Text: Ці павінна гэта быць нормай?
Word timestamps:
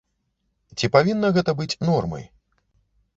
Ці 0.77 0.87
павінна 0.95 1.29
гэта 1.35 1.51
быць 1.59 1.77
нормай? 1.91 2.25